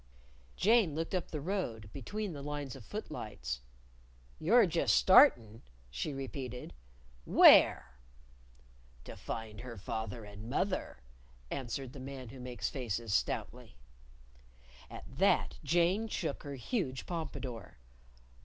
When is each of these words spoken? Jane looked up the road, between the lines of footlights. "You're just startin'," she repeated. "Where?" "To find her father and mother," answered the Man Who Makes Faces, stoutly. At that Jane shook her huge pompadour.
Jane 0.55 0.95
looked 0.95 1.13
up 1.13 1.29
the 1.29 1.39
road, 1.39 1.91
between 1.93 2.33
the 2.33 2.41
lines 2.41 2.75
of 2.75 2.83
footlights. 2.83 3.61
"You're 4.39 4.65
just 4.65 4.95
startin'," 4.95 5.61
she 5.91 6.11
repeated. 6.11 6.73
"Where?" 7.23 7.99
"To 9.03 9.15
find 9.15 9.59
her 9.61 9.77
father 9.77 10.23
and 10.25 10.49
mother," 10.49 11.03
answered 11.51 11.93
the 11.93 11.99
Man 11.99 12.29
Who 12.29 12.39
Makes 12.39 12.67
Faces, 12.67 13.13
stoutly. 13.13 13.75
At 14.89 15.03
that 15.19 15.59
Jane 15.63 16.07
shook 16.07 16.41
her 16.41 16.55
huge 16.55 17.05
pompadour. 17.05 17.77